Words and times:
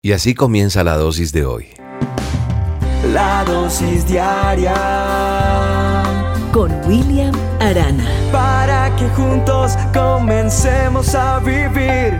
Y 0.00 0.12
así 0.12 0.32
comienza 0.32 0.84
la 0.84 0.96
dosis 0.96 1.32
de 1.32 1.44
hoy. 1.44 1.66
La 3.12 3.42
dosis 3.44 4.06
diaria 4.06 4.72
con 6.52 6.70
William 6.86 7.34
Arana. 7.58 8.08
Para 8.30 8.94
que 8.94 9.08
juntos 9.08 9.72
comencemos 9.92 11.16
a 11.16 11.40
vivir. 11.40 12.12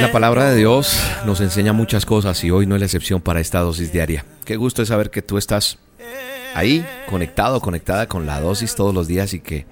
La 0.00 0.12
palabra 0.12 0.50
de 0.50 0.56
Dios 0.58 0.96
nos 1.26 1.40
enseña 1.40 1.72
muchas 1.72 2.06
cosas 2.06 2.44
y 2.44 2.52
hoy 2.52 2.66
no 2.66 2.76
es 2.76 2.80
la 2.80 2.86
excepción 2.86 3.20
para 3.20 3.40
esta 3.40 3.58
dosis 3.58 3.90
diaria. 3.90 4.24
Qué 4.44 4.54
gusto 4.54 4.82
es 4.82 4.88
saber 4.88 5.10
que 5.10 5.20
tú 5.20 5.36
estás 5.36 5.78
ahí 6.54 6.86
conectado, 7.10 7.60
conectada 7.60 8.06
con 8.06 8.24
la 8.24 8.40
dosis 8.40 8.76
todos 8.76 8.94
los 8.94 9.08
días 9.08 9.34
y 9.34 9.40
que 9.40 9.66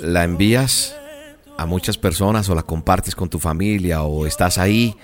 la 0.00 0.24
envías 0.24 0.96
a 1.56 1.66
muchas 1.66 1.98
personas 1.98 2.48
o 2.48 2.54
la 2.54 2.62
compartes 2.62 3.14
con 3.14 3.28
tu 3.28 3.38
familia 3.38 4.02
o 4.02 4.26
estás 4.26 4.58
ahí 4.58 4.96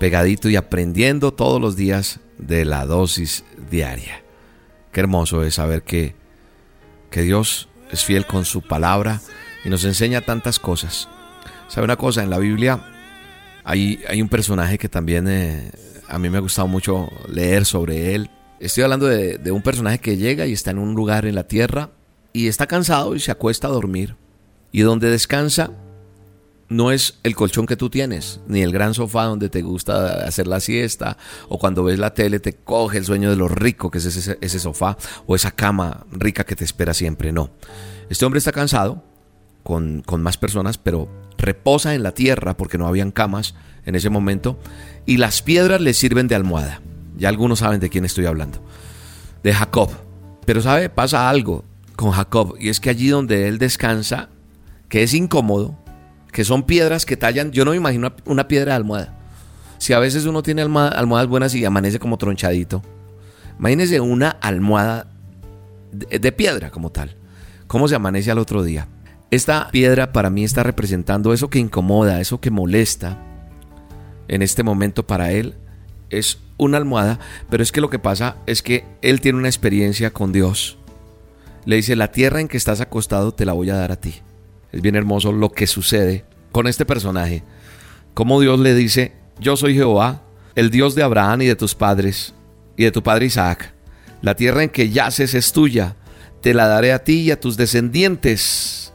pegadito 0.00 0.48
y 0.48 0.56
aprendiendo 0.56 1.32
todos 1.32 1.60
los 1.60 1.76
días 1.76 2.20
de 2.38 2.64
la 2.64 2.86
dosis 2.86 3.44
diaria. 3.70 4.22
Qué 4.92 5.00
hermoso 5.00 5.44
es 5.44 5.54
saber 5.56 5.82
que, 5.82 6.14
que 7.10 7.22
Dios 7.22 7.68
es 7.92 8.04
fiel 8.04 8.26
con 8.26 8.44
su 8.44 8.62
palabra 8.62 9.20
y 9.64 9.68
nos 9.68 9.84
enseña 9.84 10.22
tantas 10.22 10.58
cosas. 10.58 11.08
¿Sabe 11.68 11.84
una 11.84 11.96
cosa? 11.96 12.22
En 12.22 12.30
la 12.30 12.38
Biblia 12.38 12.82
hay, 13.62 14.00
hay 14.08 14.22
un 14.22 14.28
personaje 14.28 14.78
que 14.78 14.88
también 14.88 15.28
eh, 15.28 15.70
a 16.08 16.18
mí 16.18 16.30
me 16.30 16.38
ha 16.38 16.40
gustado 16.40 16.66
mucho 16.66 17.10
leer 17.28 17.66
sobre 17.66 18.14
él. 18.14 18.30
Estoy 18.58 18.84
hablando 18.84 19.06
de, 19.06 19.38
de 19.38 19.52
un 19.52 19.62
personaje 19.62 19.98
que 19.98 20.16
llega 20.16 20.46
y 20.46 20.52
está 20.52 20.70
en 20.70 20.78
un 20.78 20.94
lugar 20.94 21.26
en 21.26 21.34
la 21.34 21.44
tierra 21.44 21.90
y 22.32 22.48
está 22.48 22.66
cansado 22.66 23.14
y 23.14 23.20
se 23.20 23.30
acuesta 23.30 23.68
a 23.68 23.70
dormir. 23.70 24.16
Y 24.72 24.80
donde 24.80 25.10
descansa 25.10 25.72
no 26.70 26.92
es 26.92 27.18
el 27.24 27.34
colchón 27.34 27.66
que 27.66 27.76
tú 27.76 27.90
tienes, 27.90 28.40
ni 28.46 28.62
el 28.62 28.72
gran 28.72 28.94
sofá 28.94 29.24
donde 29.24 29.48
te 29.50 29.60
gusta 29.60 30.24
hacer 30.24 30.46
la 30.46 30.60
siesta, 30.60 31.18
o 31.48 31.58
cuando 31.58 31.82
ves 31.82 31.98
la 31.98 32.14
tele 32.14 32.38
te 32.38 32.54
coge 32.54 32.96
el 32.96 33.04
sueño 33.04 33.28
de 33.28 33.36
lo 33.36 33.48
rico 33.48 33.90
que 33.90 33.98
es 33.98 34.06
ese, 34.06 34.58
sofá, 34.60 34.96
o 35.26 35.34
esa 35.34 35.50
cama 35.50 36.06
rica 36.12 36.44
que 36.44 36.54
te 36.54 36.64
espera 36.64 36.94
siempre. 36.94 37.32
No. 37.32 37.50
Este 38.08 38.24
hombre 38.24 38.38
está 38.38 38.52
cansado, 38.52 39.02
con, 39.64 40.02
con 40.06 40.22
más 40.22 40.38
personas, 40.38 40.78
pero 40.78 41.10
reposa 41.36 41.94
en 41.94 42.04
la 42.04 42.12
tierra 42.12 42.56
porque 42.56 42.78
no 42.78 42.86
habían 42.86 43.10
camas 43.10 43.56
en 43.84 43.96
ese 43.96 44.08
momento, 44.08 44.60
y 45.06 45.16
las 45.16 45.42
piedras 45.42 45.80
le 45.80 45.92
sirven 45.92 46.28
de 46.28 46.36
almohada. 46.36 46.80
Ya 47.16 47.28
algunos 47.28 47.58
saben 47.58 47.80
de 47.80 47.90
quién 47.90 48.04
estoy 48.04 48.26
hablando. 48.26 48.62
De 49.42 49.52
Jacob. 49.52 49.90
Pero 50.46 50.62
sabe, 50.62 50.88
pasa 50.88 51.28
algo 51.28 51.64
con 51.96 52.12
Jacob, 52.12 52.54
y 52.60 52.68
es 52.68 52.78
que 52.78 52.90
allí 52.90 53.08
donde 53.08 53.48
él 53.48 53.58
descansa, 53.58 54.28
que 54.88 55.02
es 55.02 55.14
incómodo, 55.14 55.79
que 56.30 56.44
son 56.44 56.64
piedras 56.64 57.06
que 57.06 57.16
tallan. 57.16 57.52
Yo 57.52 57.64
no 57.64 57.72
me 57.72 57.76
imagino 57.76 58.12
una, 58.24 58.48
piedra 58.48 58.72
de 58.72 58.76
almohada. 58.76 59.16
Si 59.78 59.92
a 59.92 59.98
veces 59.98 60.26
uno 60.26 60.42
tiene 60.42 60.62
almohadas 60.62 61.26
buenas 61.26 61.54
y 61.54 61.64
amanece 61.64 61.98
como 61.98 62.18
tronchadito, 62.18 62.82
imagínese 63.58 64.00
una 64.00 64.30
almohada 64.30 65.06
de, 65.92 66.32
piedra 66.32 66.70
como 66.70 66.90
tal. 66.90 67.16
¿Cómo 67.66 67.88
se 67.88 67.94
amanece 67.94 68.30
al 68.30 68.38
otro 68.38 68.62
día? 68.62 68.88
Esta 69.30 69.68
piedra 69.70 70.12
para 70.12 70.30
mí 70.30 70.44
está 70.44 70.62
representando 70.62 71.32
eso 71.32 71.48
que 71.50 71.58
incomoda, 71.58 72.20
eso 72.20 72.40
que 72.40 72.50
molesta. 72.50 73.18
En 74.28 74.42
este 74.42 74.62
momento 74.62 75.06
para 75.06 75.32
él 75.32 75.54
es 76.10 76.38
una 76.56 76.76
almohada, 76.76 77.18
pero 77.48 77.62
es 77.62 77.72
que 77.72 77.80
lo 77.80 77.90
que 77.90 77.98
pasa 77.98 78.36
es 78.46 78.62
que 78.62 78.84
él 79.02 79.20
tiene 79.20 79.38
una 79.38 79.48
experiencia 79.48 80.12
con 80.12 80.32
Dios. 80.32 80.78
Le 81.64 81.76
dice, 81.76 81.96
la 81.96 82.12
tierra 82.12 82.40
en 82.40 82.48
que 82.48 82.56
estás 82.56 82.80
acostado 82.80 83.32
te 83.32 83.44
la 83.44 83.52
voy 83.52 83.70
a 83.70 83.76
dar 83.76 83.92
a 83.92 84.00
ti. 84.00 84.22
Es 84.72 84.82
bien 84.82 84.96
hermoso 84.96 85.32
lo 85.32 85.50
que 85.50 85.66
sucede 85.66 86.24
con 86.52 86.66
este 86.66 86.84
personaje. 86.84 87.42
Como 88.14 88.40
Dios 88.40 88.58
le 88.60 88.74
dice, 88.74 89.12
yo 89.38 89.56
soy 89.56 89.74
Jehová, 89.74 90.22
el 90.54 90.70
Dios 90.70 90.94
de 90.94 91.02
Abraham 91.02 91.42
y 91.42 91.46
de 91.46 91.56
tus 91.56 91.74
padres, 91.74 92.34
y 92.76 92.84
de 92.84 92.90
tu 92.92 93.02
padre 93.02 93.26
Isaac. 93.26 93.74
La 94.22 94.34
tierra 94.34 94.62
en 94.62 94.70
que 94.70 94.90
yaces 94.90 95.34
es 95.34 95.52
tuya, 95.52 95.96
te 96.40 96.54
la 96.54 96.66
daré 96.66 96.92
a 96.92 97.04
ti 97.04 97.20
y 97.20 97.30
a 97.30 97.40
tus 97.40 97.56
descendientes. 97.56 98.92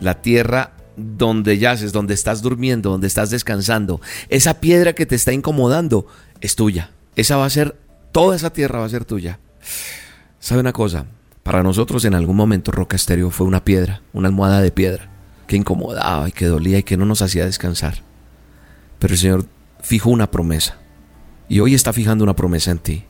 La 0.00 0.20
tierra 0.20 0.76
donde 0.96 1.58
yaces, 1.58 1.92
donde 1.92 2.14
estás 2.14 2.42
durmiendo, 2.42 2.90
donde 2.90 3.06
estás 3.06 3.30
descansando, 3.30 4.00
esa 4.28 4.60
piedra 4.60 4.94
que 4.94 5.06
te 5.06 5.14
está 5.14 5.32
incomodando, 5.32 6.06
es 6.40 6.56
tuya. 6.56 6.90
Esa 7.16 7.36
va 7.36 7.46
a 7.46 7.50
ser, 7.50 7.76
toda 8.12 8.36
esa 8.36 8.52
tierra 8.52 8.80
va 8.80 8.86
a 8.86 8.90
ser 8.90 9.04
tuya. 9.04 9.38
¿Sabe 10.40 10.60
una 10.60 10.72
cosa? 10.72 11.06
Para 11.46 11.62
nosotros 11.62 12.04
en 12.04 12.14
algún 12.14 12.34
momento 12.34 12.72
Roca 12.72 12.96
Estéreo 12.96 13.30
fue 13.30 13.46
una 13.46 13.62
piedra, 13.62 14.02
una 14.12 14.26
almohada 14.26 14.60
de 14.60 14.72
piedra, 14.72 15.08
que 15.46 15.54
incomodaba 15.54 16.28
y 16.28 16.32
que 16.32 16.46
dolía 16.46 16.78
y 16.78 16.82
que 16.82 16.96
no 16.96 17.06
nos 17.06 17.22
hacía 17.22 17.46
descansar. 17.46 18.02
Pero 18.98 19.14
el 19.14 19.20
Señor 19.20 19.46
fijó 19.80 20.10
una 20.10 20.28
promesa. 20.28 20.76
Y 21.48 21.60
hoy 21.60 21.76
está 21.76 21.92
fijando 21.92 22.24
una 22.24 22.34
promesa 22.34 22.72
en 22.72 22.80
ti. 22.80 23.04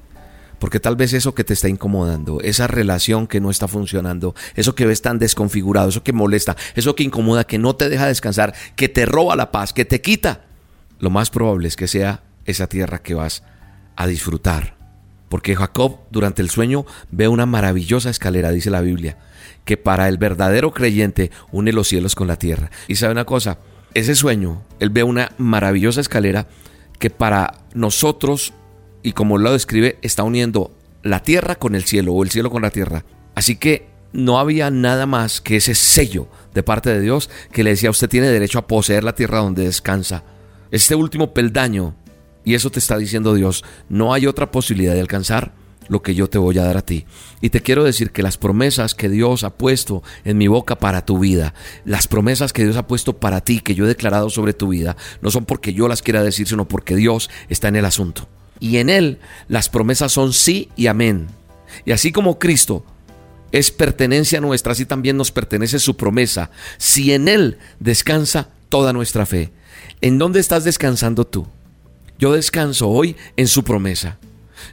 Porque 0.59 0.81
tal 0.81 0.97
vez 0.97 1.15
eso 1.15 1.35
que 1.35 1.45
te 1.45 1.55
está 1.55 1.71
incomodando, 1.71 2.43
esa 2.43 2.67
relación 2.67 3.27
que 3.27 3.41
no 3.41 3.49
está 3.49 3.69
funcionando, 3.69 4.35
eso 4.55 4.75
que 4.75 4.85
ves 4.85 5.01
tan 5.01 5.19
desconfigurado, 5.19 5.89
eso 5.89 6.03
que 6.03 6.13
molesta, 6.13 6.59
eso 6.75 6.95
que 6.95 7.05
incomoda, 7.05 7.45
que 7.45 7.57
no 7.57 7.75
te 7.75 7.89
deja 7.89 8.07
descansar, 8.07 8.53
que 8.77 8.91
te 8.91 9.07
roba 9.07 9.35
la 9.35 9.51
paz, 9.51 9.73
que 9.73 9.87
te 9.87 10.03
quita, 10.03 10.45
lo 10.99 11.09
más 11.09 11.31
probable 11.31 11.69
es 11.69 11.77
que 11.77 11.89
sea 11.89 12.23
esa 12.45 12.67
tierra 12.67 12.99
que 12.99 13.15
vas 13.15 13.45
a 13.97 14.07
disfrutar 14.07 14.76
porque 15.29 15.57
Jacob 15.57 15.99
durante 16.11 16.43
el 16.43 16.51
sueño 16.51 16.87
ve 17.11 17.29
una 17.29 17.47
maravillosa 17.47 18.11
escalera, 18.11 18.51
dice 18.51 18.71
la 18.71 18.81
Biblia, 18.81 19.19
que 19.65 19.77
para 19.77 20.09
el 20.09 20.19
verdadero 20.19 20.73
creyente 20.73 21.31
une 21.53 21.73
los 21.73 21.89
cielos 21.89 22.15
con 22.15 22.29
la 22.29 22.37
tierra. 22.37 22.71
Y 22.89 22.97
sabe 22.97 23.13
una 23.13 23.25
cosa, 23.25 23.59
ese 23.95 24.15
sueño, 24.15 24.63
él 24.79 24.91
ve 24.91 25.03
una 25.03 25.33
maravillosa 25.39 26.01
escalera 26.01 26.47
que 26.99 27.11
para 27.11 27.65
nosotros, 27.75 28.53
y 29.03 29.13
como 29.13 29.39
lo 29.39 29.53
describe, 29.53 29.99
está 30.03 30.23
uniendo 30.23 30.71
la 31.03 31.23
tierra 31.23 31.57
con 31.57 31.75
el 31.75 31.85
cielo 31.85 32.13
o 32.13 32.23
el 32.23 32.31
cielo 32.31 32.51
con 32.51 32.63
la 32.63 32.71
tierra. 32.71 33.05
Así 33.35 33.57
que 33.57 33.89
no 34.13 34.39
había 34.39 34.71
nada 34.71 35.07
más 35.07 35.41
que 35.41 35.57
ese 35.57 35.75
sello 35.75 36.29
de 36.55 36.63
parte 36.63 36.91
de 36.91 37.01
Dios 37.01 37.29
que 37.53 37.63
le 37.65 37.71
decía, 37.71 37.91
usted 37.91 38.09
tiene 38.09 38.29
derecho 38.29 38.59
a 38.59 38.67
poseer 38.67 39.05
la 39.05 39.15
tierra 39.15 39.39
donde 39.39 39.65
descansa. 39.65 40.25
Este 40.71 40.95
último 40.95 41.35
peldaño 41.35 41.95
y 42.47 42.55
eso 42.55 42.71
te 42.71 42.79
está 42.79 42.97
diciendo 42.97 43.35
Dios, 43.35 43.65
no 43.89 44.15
hay 44.15 44.29
otra 44.29 44.53
posibilidad 44.53 44.95
de 44.95 45.01
alcanzar 45.01 45.53
lo 45.89 46.01
que 46.01 46.15
yo 46.15 46.31
te 46.31 46.39
voy 46.39 46.57
a 46.59 46.65
dar 46.65 46.77
a 46.77 46.87
ti. 46.87 47.05
Y 47.41 47.51
te 47.51 47.61
quiero 47.61 47.83
decir 47.83 48.13
que 48.13 48.23
las 48.23 48.39
promesas 48.39 48.95
que 48.95 49.09
Dios 49.09 49.43
ha 49.43 49.51
puesto 49.51 50.05
en 50.25 50.39
mi 50.39 50.47
boca 50.47 50.79
para 50.79 51.05
tu 51.05 51.19
vida, 51.19 51.55
las 51.85 52.07
promesas 52.07 52.53
que 52.53 52.63
Dios 52.63 52.77
ha 52.77 52.87
puesto 52.87 53.19
para 53.19 53.41
ti, 53.41 53.59
que 53.59 53.75
yo 53.75 53.85
he 53.85 53.89
declarado 53.89 54.31
sobre 54.31 54.53
tu 54.53 54.69
vida, 54.69 54.97
no 55.23 55.33
son 55.33 55.45
porque 55.45 55.75
yo 55.75 55.89
las 55.89 56.03
quiera 56.03 56.23
decir, 56.23 56.47
sino 56.47 56.69
porque 56.69 56.95
Dios 56.95 57.31
está 57.49 57.67
en 57.67 57.77
el 57.77 57.85
asunto. 57.85 58.29
Y 58.61 58.77
en 58.77 58.91
Él 58.91 59.19
las 59.49 59.69
promesas 59.69 60.13
son 60.13 60.33
sí 60.33 60.71
y 60.77 60.87
amén. 60.87 61.27
Y 61.85 61.91
así 61.91 62.13
como 62.13 62.39
Cristo 62.39 62.85
es 63.51 63.73
pertenencia 63.73 64.41
nuestra, 64.41 64.71
así 64.71 64.87
también 64.87 65.17
nos 65.17 65.33
pertenece 65.33 65.81
su 65.81 65.97
promesa. 65.97 66.53
Si 66.79 67.13
en 67.13 67.27
Él 67.27 67.59
descansa 67.81 68.51
toda 68.69 68.93
nuestra 68.93 69.27
fe, 69.27 69.51
¿en 70.01 70.19
dónde 70.19 70.39
estás 70.39 70.63
descansando 70.63 71.27
tú? 71.27 71.49
Yo 72.19 72.33
descanso 72.33 72.89
hoy 72.89 73.17
en 73.37 73.49
su 73.49 73.65
promesa. 73.65 74.19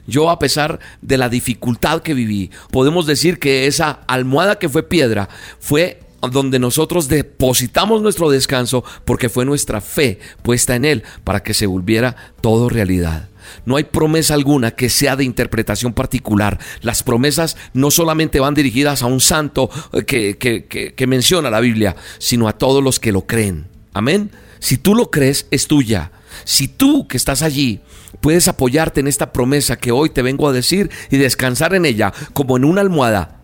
Yo 0.06 0.30
a 0.30 0.38
pesar 0.38 0.80
de 1.02 1.18
la 1.18 1.28
dificultad 1.28 2.02
que 2.02 2.14
viví, 2.14 2.50
podemos 2.70 3.06
decir 3.06 3.38
que 3.38 3.66
esa 3.66 3.90
almohada 4.06 4.58
que 4.58 4.68
fue 4.68 4.82
piedra 4.82 5.28
fue 5.60 6.00
donde 6.30 6.58
nosotros 6.58 7.08
depositamos 7.08 8.02
nuestro 8.02 8.30
descanso 8.30 8.84
porque 9.04 9.28
fue 9.28 9.44
nuestra 9.44 9.80
fe 9.80 10.18
puesta 10.42 10.74
en 10.74 10.84
Él 10.84 11.02
para 11.22 11.42
que 11.42 11.54
se 11.54 11.66
volviera 11.66 12.16
todo 12.40 12.68
realidad. 12.68 13.28
No 13.66 13.76
hay 13.76 13.84
promesa 13.84 14.32
alguna 14.32 14.70
que 14.70 14.88
sea 14.88 15.16
de 15.16 15.24
interpretación 15.24 15.92
particular. 15.92 16.58
Las 16.80 17.02
promesas 17.02 17.58
no 17.74 17.90
solamente 17.90 18.40
van 18.40 18.54
dirigidas 18.54 19.02
a 19.02 19.06
un 19.06 19.20
santo 19.20 19.70
eh, 19.92 20.04
que, 20.04 20.36
que, 20.38 20.94
que 20.94 21.06
menciona 21.06 21.50
la 21.50 21.60
Biblia, 21.60 21.94
sino 22.18 22.48
a 22.48 22.56
todos 22.56 22.82
los 22.82 22.98
que 22.98 23.12
lo 23.12 23.26
creen. 23.26 23.66
Amén. 23.92 24.30
Si 24.60 24.78
tú 24.78 24.94
lo 24.94 25.10
crees, 25.10 25.46
es 25.50 25.66
tuya. 25.66 26.10
Si 26.44 26.68
tú 26.68 27.06
que 27.06 27.16
estás 27.16 27.42
allí 27.42 27.80
puedes 28.20 28.48
apoyarte 28.48 29.00
en 29.00 29.06
esta 29.06 29.32
promesa 29.32 29.76
que 29.76 29.92
hoy 29.92 30.10
te 30.10 30.22
vengo 30.22 30.48
a 30.48 30.52
decir 30.52 30.90
y 31.10 31.16
descansar 31.16 31.74
en 31.74 31.84
ella 31.84 32.12
como 32.32 32.56
en 32.56 32.64
una 32.64 32.80
almohada, 32.80 33.40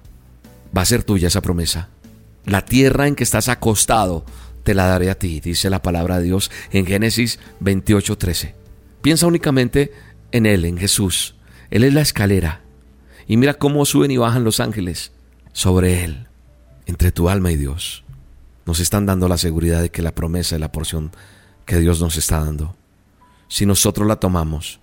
va 0.76 0.82
a 0.82 0.87
ser 0.87 1.04
tuya 1.04 1.28
esa 1.28 1.42
promesa. 1.42 1.88
La 2.44 2.64
tierra 2.64 3.06
en 3.06 3.14
que 3.14 3.25
estás 3.25 3.48
acostado 3.48 4.25
te 4.62 4.75
la 4.75 4.87
daré 4.87 5.10
a 5.10 5.19
ti, 5.19 5.40
dice 5.40 5.70
la 5.70 5.82
palabra 5.82 6.19
de 6.19 6.25
Dios 6.25 6.50
en 6.70 6.87
Génesis 6.87 7.38
28:13. 7.60 8.54
Piensa 9.02 9.26
únicamente 9.26 9.92
en 10.32 10.46
Él, 10.46 10.64
en 10.64 10.78
Jesús. 10.78 11.34
Él 11.70 11.84
es 11.84 11.94
la 11.94 12.02
escalera. 12.02 12.62
Y 13.26 13.37
mira 13.37 13.54
cómo 13.54 13.84
suben 13.84 14.10
y 14.10 14.16
bajan 14.16 14.44
los 14.44 14.60
ángeles 14.60 15.12
sobre 15.52 16.04
Él, 16.04 16.26
entre 16.87 17.12
tu 17.12 17.28
alma 17.28 17.52
y 17.52 17.56
Dios. 17.56 18.04
Nos 18.66 18.81
están 18.81 19.06
dando 19.06 19.28
la 19.28 19.38
seguridad 19.38 19.81
de 19.81 19.90
que 19.90 20.02
la 20.02 20.14
promesa 20.14 20.56
es 20.56 20.60
la 20.60 20.72
porción 20.72 21.12
que 21.64 21.78
Dios 21.78 22.00
nos 22.00 22.16
está 22.16 22.40
dando 22.40 22.76
si 23.50 23.67
nosotros 23.67 24.08
la 24.08 24.17
tomamos 24.17 24.81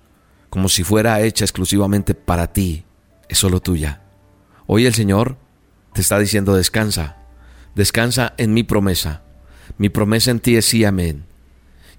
como 0.49 0.69
si 0.69 0.83
fuera 0.83 1.21
hecha 1.21 1.45
exclusivamente 1.45 2.13
para 2.15 2.53
ti, 2.53 2.85
es 3.29 3.37
solo 3.37 3.61
tuya. 3.61 4.01
Hoy 4.65 4.85
el 4.85 4.93
Señor 4.93 5.37
te 5.93 6.01
está 6.01 6.19
diciendo 6.19 6.55
descansa, 6.55 7.17
descansa 7.75 8.33
en 8.37 8.53
mi 8.53 8.63
promesa. 8.63 9.23
Mi 9.77 9.89
promesa 9.89 10.31
en 10.31 10.39
ti 10.39 10.55
es 10.55 10.65
sí, 10.65 10.85
amén. 10.85 11.25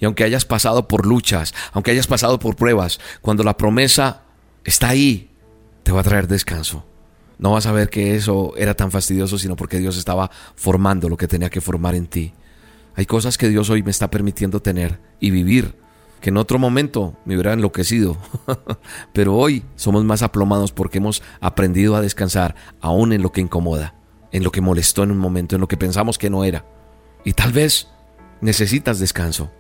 Y 0.00 0.04
aunque 0.04 0.24
hayas 0.24 0.44
pasado 0.44 0.88
por 0.88 1.06
luchas, 1.06 1.54
aunque 1.72 1.90
hayas 1.90 2.06
pasado 2.06 2.38
por 2.38 2.56
pruebas, 2.56 3.00
cuando 3.20 3.42
la 3.42 3.56
promesa 3.56 4.22
está 4.64 4.88
ahí, 4.88 5.30
te 5.82 5.92
va 5.92 6.00
a 6.00 6.04
traer 6.04 6.28
descanso. 6.28 6.84
No 7.38 7.52
vas 7.52 7.66
a 7.66 7.72
ver 7.72 7.88
que 7.90 8.16
eso 8.16 8.54
era 8.56 8.74
tan 8.74 8.90
fastidioso, 8.90 9.38
sino 9.38 9.56
porque 9.56 9.78
Dios 9.78 9.96
estaba 9.96 10.30
formando 10.56 11.08
lo 11.08 11.16
que 11.16 11.28
tenía 11.28 11.50
que 11.50 11.60
formar 11.60 11.94
en 11.94 12.06
ti. 12.06 12.32
Hay 12.96 13.06
cosas 13.06 13.38
que 13.38 13.48
Dios 13.48 13.70
hoy 13.70 13.82
me 13.82 13.90
está 13.90 14.10
permitiendo 14.10 14.60
tener 14.60 14.98
y 15.20 15.30
vivir, 15.30 15.76
que 16.20 16.30
en 16.30 16.36
otro 16.36 16.58
momento 16.58 17.16
me 17.24 17.34
hubiera 17.34 17.52
enloquecido. 17.52 18.16
Pero 19.12 19.36
hoy 19.36 19.64
somos 19.76 20.04
más 20.04 20.22
aplomados 20.22 20.72
porque 20.72 20.98
hemos 20.98 21.22
aprendido 21.40 21.96
a 21.96 22.00
descansar 22.00 22.54
aún 22.80 23.12
en 23.12 23.22
lo 23.22 23.32
que 23.32 23.40
incomoda, 23.40 23.94
en 24.32 24.44
lo 24.44 24.50
que 24.50 24.60
molestó 24.60 25.02
en 25.02 25.10
un 25.10 25.18
momento, 25.18 25.54
en 25.54 25.60
lo 25.60 25.68
que 25.68 25.76
pensamos 25.76 26.18
que 26.18 26.30
no 26.30 26.44
era. 26.44 26.64
Y 27.24 27.32
tal 27.32 27.52
vez 27.52 27.88
necesitas 28.40 28.98
descanso, 28.98 29.50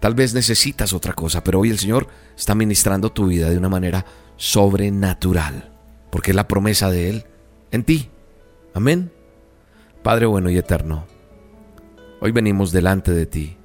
tal 0.00 0.14
vez 0.14 0.34
necesitas 0.34 0.92
otra 0.92 1.12
cosa, 1.12 1.44
pero 1.44 1.60
hoy 1.60 1.70
el 1.70 1.78
Señor 1.78 2.08
está 2.36 2.54
ministrando 2.54 3.10
tu 3.10 3.26
vida 3.26 3.50
de 3.50 3.58
una 3.58 3.68
manera 3.68 4.04
sobrenatural, 4.36 5.72
porque 6.10 6.30
es 6.30 6.36
la 6.36 6.48
promesa 6.48 6.90
de 6.90 7.10
Él 7.10 7.26
en 7.70 7.84
ti. 7.84 8.10
Amén. 8.74 9.12
Padre 10.02 10.26
bueno 10.26 10.50
y 10.50 10.56
eterno. 10.56 11.06
Hoy 12.20 12.32
venimos 12.32 12.72
delante 12.72 13.12
de 13.12 13.26
ti, 13.26 13.56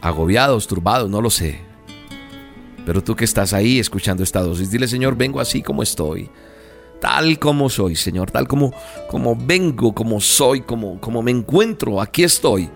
agobiados, 0.00 0.66
turbados, 0.66 1.10
no 1.10 1.20
lo 1.20 1.30
sé. 1.30 1.67
Pero 2.88 3.04
tú 3.04 3.14
que 3.14 3.26
estás 3.26 3.52
ahí 3.52 3.78
escuchando 3.78 4.22
esta 4.22 4.40
dosis, 4.40 4.70
dile 4.70 4.88
Señor, 4.88 5.14
vengo 5.14 5.40
así 5.40 5.60
como 5.60 5.82
estoy, 5.82 6.30
tal 7.02 7.38
como 7.38 7.68
soy, 7.68 7.94
Señor, 7.96 8.30
tal 8.30 8.48
como, 8.48 8.72
como 9.10 9.36
vengo, 9.36 9.94
como 9.94 10.22
soy, 10.22 10.62
como, 10.62 10.98
como 10.98 11.20
me 11.20 11.30
encuentro, 11.30 12.00
aquí 12.00 12.24
estoy, 12.24 12.70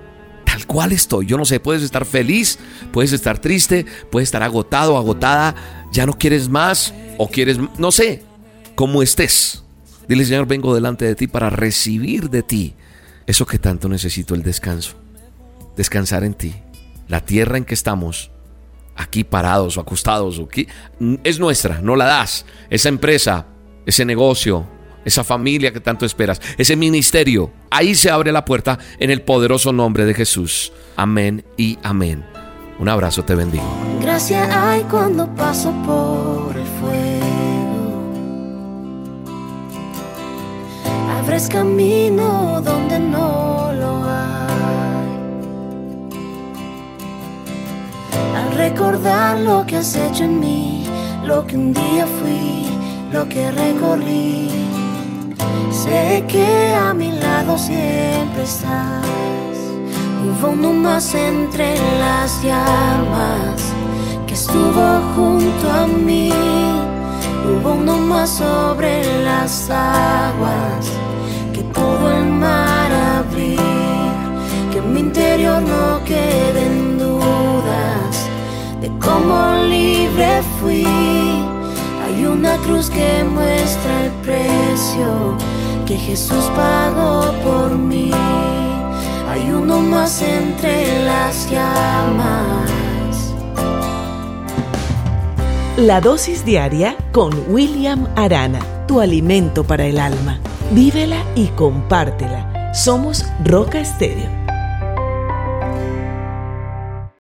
tal 0.44 0.66
cual 0.66 0.92
estoy. 0.92 1.24
Yo 1.24 1.38
no 1.38 1.46
sé, 1.46 1.60
puedes 1.60 1.82
estar 1.82 2.04
feliz, 2.04 2.58
puedes 2.92 3.14
estar 3.14 3.38
triste, 3.38 3.86
puedes 4.10 4.26
estar 4.26 4.42
agotado, 4.42 4.98
agotada, 4.98 5.54
ya 5.90 6.04
no 6.04 6.12
quieres 6.12 6.46
más 6.46 6.92
o 7.16 7.28
quieres, 7.28 7.56
no 7.78 7.90
sé, 7.90 8.22
como 8.74 9.02
estés. 9.02 9.64
Dile 10.06 10.26
Señor, 10.26 10.46
vengo 10.46 10.74
delante 10.74 11.06
de 11.06 11.14
ti 11.14 11.26
para 11.26 11.48
recibir 11.48 12.28
de 12.28 12.42
ti 12.42 12.74
eso 13.26 13.46
que 13.46 13.58
tanto 13.58 13.88
necesito, 13.88 14.34
el 14.34 14.42
descanso 14.42 14.96
descansar 15.74 16.22
en 16.22 16.34
ti. 16.34 16.54
La 17.08 17.24
tierra 17.24 17.56
en 17.56 17.64
que 17.64 17.72
estamos, 17.72 18.31
aquí 18.96 19.24
parados 19.24 19.76
o 19.76 19.80
acostados, 19.80 20.40
aquí, 20.40 20.66
es 21.24 21.38
nuestra, 21.38 21.80
no 21.80 21.96
la 21.96 22.06
das. 22.06 22.44
Esa 22.70 22.88
empresa, 22.88 23.46
ese 23.86 24.04
negocio, 24.04 24.66
esa 25.04 25.24
familia 25.24 25.72
que 25.72 25.80
tanto 25.80 26.06
esperas, 26.06 26.40
ese 26.58 26.76
ministerio, 26.76 27.52
ahí 27.70 27.94
se 27.94 28.10
abre 28.10 28.32
la 28.32 28.44
puerta 28.44 28.78
en 28.98 29.10
el 29.10 29.22
poderoso 29.22 29.72
nombre 29.72 30.04
de 30.04 30.14
Jesús. 30.14 30.72
Amén 30.96 31.44
y 31.56 31.78
amén. 31.82 32.24
Un 32.78 32.88
abrazo, 32.88 33.24
te 33.24 33.34
bendigo. 33.34 33.64
Gracias 34.00 34.48
hay 34.50 34.82
cuando 34.82 35.32
paso 35.34 35.72
por 35.86 36.56
el 36.56 36.66
fuego. 36.66 37.22
Abres 41.18 41.48
camino 41.48 42.60
donde 42.64 42.98
no 42.98 43.71
recordar 48.52 49.38
lo 49.40 49.64
que 49.66 49.76
has 49.76 49.94
hecho 49.96 50.24
en 50.24 50.40
mí, 50.40 50.84
lo 51.24 51.46
que 51.46 51.56
un 51.56 51.72
día 51.72 52.06
fui, 52.06 52.66
lo 53.12 53.28
que 53.28 53.50
recorrí. 53.50 54.48
Sé 55.70 56.24
que 56.28 56.74
a 56.74 56.94
mi 56.94 57.12
lado 57.12 57.58
siempre 57.58 58.42
estás. 58.42 59.06
Hubo 60.24 60.50
uno 60.50 60.72
más 60.72 61.14
entre 61.14 61.76
las 61.98 62.42
llamas 62.42 63.72
que 64.26 64.34
estuvo 64.34 65.00
junto 65.14 65.70
a 65.70 65.86
mí. 65.86 66.30
Hubo 67.44 67.72
uno 67.72 67.96
más 67.98 68.30
sobre 68.30 69.24
las 69.24 69.68
aguas 69.70 70.86
que 71.52 71.62
todo 71.74 72.10
el 72.18 72.26
mar 72.26 72.90
abrir. 73.18 73.58
Que 74.70 74.78
en 74.78 74.92
mi 74.92 75.00
interior 75.00 75.60
no 75.62 75.92
dudas 76.04 76.81
de 78.82 78.88
cómo 78.98 79.62
libre 79.64 80.42
fui. 80.60 80.84
Hay 82.04 82.26
una 82.26 82.56
cruz 82.58 82.90
que 82.90 83.24
muestra 83.24 84.04
el 84.06 84.10
precio 84.22 85.36
que 85.86 85.96
Jesús 85.96 86.44
pagó 86.56 87.32
por 87.44 87.78
mí. 87.78 88.10
Hay 89.30 89.50
uno 89.50 89.80
más 89.80 90.20
entre 90.20 91.04
las 91.04 91.48
llamas. 91.50 93.32
La 95.76 96.00
dosis 96.00 96.44
diaria 96.44 96.96
con 97.12 97.32
William 97.48 98.08
Arana, 98.16 98.60
tu 98.86 99.00
alimento 99.00 99.64
para 99.64 99.86
el 99.86 99.98
alma. 99.98 100.38
Vívela 100.72 101.22
y 101.34 101.46
compártela. 101.48 102.72
Somos 102.74 103.24
Roca 103.44 103.80
Estéreo 103.80 104.41